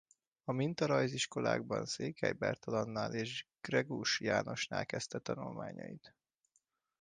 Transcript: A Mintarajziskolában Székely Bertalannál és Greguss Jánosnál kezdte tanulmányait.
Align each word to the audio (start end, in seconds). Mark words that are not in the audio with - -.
A 0.43 0.51
Mintarajziskolában 0.51 1.85
Székely 1.85 2.31
Bertalannál 2.33 3.13
és 3.13 3.45
Greguss 3.61 4.19
Jánosnál 4.19 4.85
kezdte 4.85 5.19
tanulmányait. 5.19 6.15